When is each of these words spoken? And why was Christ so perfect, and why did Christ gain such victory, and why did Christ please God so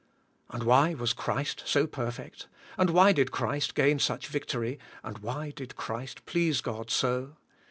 And 0.49 0.63
why 0.63 0.95
was 0.95 1.13
Christ 1.13 1.61
so 1.67 1.85
perfect, 1.85 2.47
and 2.75 2.89
why 2.89 3.11
did 3.11 3.29
Christ 3.31 3.75
gain 3.75 3.99
such 3.99 4.25
victory, 4.29 4.79
and 5.03 5.19
why 5.19 5.51
did 5.51 5.75
Christ 5.75 6.25
please 6.25 6.59
God 6.59 6.89
so 6.89 7.35